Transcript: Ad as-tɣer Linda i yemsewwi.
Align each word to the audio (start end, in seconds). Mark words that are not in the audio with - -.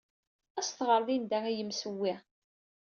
Ad 0.59 0.63
as-tɣer 0.65 1.01
Linda 1.03 1.39
i 1.49 1.51
yemsewwi. 1.57 2.13